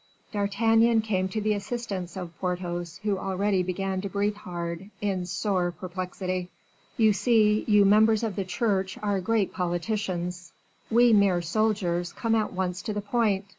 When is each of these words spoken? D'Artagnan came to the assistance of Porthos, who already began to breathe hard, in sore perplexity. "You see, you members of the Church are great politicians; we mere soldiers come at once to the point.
D'Artagnan 0.31 1.01
came 1.01 1.29
to 1.29 1.39
the 1.39 1.53
assistance 1.53 2.17
of 2.17 2.35
Porthos, 2.39 2.99
who 3.03 3.19
already 3.19 3.61
began 3.61 4.01
to 4.01 4.09
breathe 4.09 4.35
hard, 4.35 4.89
in 4.99 5.27
sore 5.27 5.69
perplexity. 5.71 6.49
"You 6.97 7.13
see, 7.13 7.63
you 7.67 7.85
members 7.85 8.23
of 8.23 8.35
the 8.35 8.43
Church 8.43 8.97
are 9.03 9.21
great 9.21 9.53
politicians; 9.53 10.53
we 10.89 11.13
mere 11.13 11.43
soldiers 11.43 12.13
come 12.13 12.33
at 12.33 12.51
once 12.51 12.81
to 12.81 12.93
the 12.93 13.01
point. 13.01 13.45